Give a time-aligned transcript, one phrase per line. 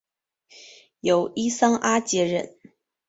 [1.01, 2.57] 由伊桑阿接任。